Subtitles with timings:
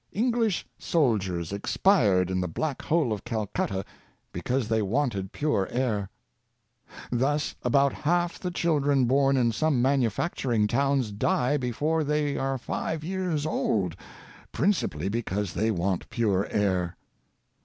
[0.11, 3.85] The English soldiers expired in the Black Hole of Calcutta
[4.33, 6.09] because they wanted pure air.
[7.11, 13.03] Thus about half the children born in some manufacturing towns die before they are five
[13.03, 13.95] years old,
[14.51, 16.95] principally because they want pure air.